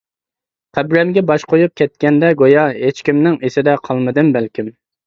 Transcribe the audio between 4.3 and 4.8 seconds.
بەلكىم.